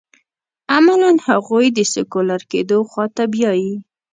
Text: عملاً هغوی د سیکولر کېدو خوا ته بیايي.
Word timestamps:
عملاً 0.75 1.11
هغوی 1.27 1.65
د 1.77 1.79
سیکولر 1.93 2.41
کېدو 2.51 2.77
خوا 2.89 3.05
ته 3.15 3.23
بیايي. 3.33 3.73